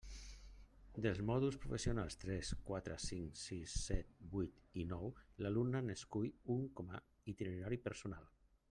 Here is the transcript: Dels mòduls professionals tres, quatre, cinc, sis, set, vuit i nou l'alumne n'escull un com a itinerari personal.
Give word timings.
Dels 1.05 1.19
mòduls 1.29 1.57
professionals 1.65 2.17
tres, 2.23 2.49
quatre, 2.69 2.97
cinc, 3.05 3.37
sis, 3.43 3.77
set, 3.91 4.17
vuit 4.33 4.67
i 4.85 4.89
nou 4.95 5.15
l'alumne 5.45 5.85
n'escull 5.91 6.31
un 6.57 6.69
com 6.81 6.93
a 6.99 7.05
itinerari 7.37 7.83
personal. 7.89 8.29